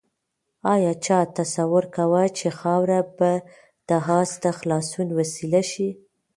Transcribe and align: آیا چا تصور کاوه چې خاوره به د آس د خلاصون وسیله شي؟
آیا 0.73 0.93
چا 1.05 1.19
تصور 1.37 1.83
کاوه 1.95 2.23
چې 2.37 2.47
خاوره 2.59 2.99
به 3.17 3.31
د 3.87 3.91
آس 4.19 4.31
د 4.43 4.45
خلاصون 4.59 5.07
وسیله 5.19 5.61
شي؟ 5.71 5.89